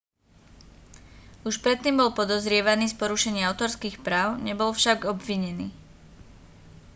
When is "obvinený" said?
5.13-5.67